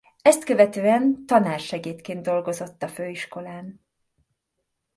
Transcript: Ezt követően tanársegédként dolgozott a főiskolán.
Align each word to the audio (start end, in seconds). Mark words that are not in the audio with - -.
Ezt 0.21 0.43
követően 0.45 1.25
tanársegédként 1.25 2.21
dolgozott 2.23 2.83
a 2.83 2.87
főiskolán. 2.87 3.81